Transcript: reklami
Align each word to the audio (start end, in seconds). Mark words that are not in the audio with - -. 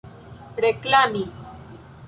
reklami 0.65 1.23